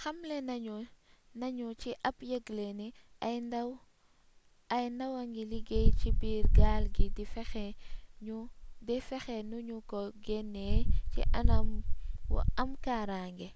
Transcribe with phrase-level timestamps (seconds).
[0.00, 0.38] xamle
[1.40, 2.86] nañu ci ab yëgle ni
[4.76, 7.06] ay ndaw a ngi liggéey ci biir gaal gi
[8.88, 10.78] di fexe nu ñu ko génnee
[11.12, 11.68] ci anam
[12.30, 13.48] wu am kaaraange